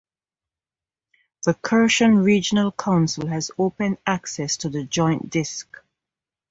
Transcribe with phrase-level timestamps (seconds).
[1.43, 5.77] The Kherson Regional Council has opened access to the joint disk.